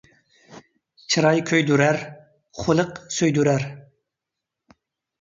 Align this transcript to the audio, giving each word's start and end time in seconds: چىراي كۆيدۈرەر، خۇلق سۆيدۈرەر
چىراي 1.15 1.43
كۆيدۈرەر، 1.51 2.01
خۇلق 2.63 2.99
سۆيدۈرەر 3.21 3.71